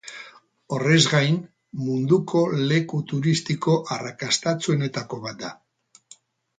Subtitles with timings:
[0.77, 1.37] Horrez gain,
[1.83, 5.57] munduko leku turistiko arrakastatsuenetako bat da.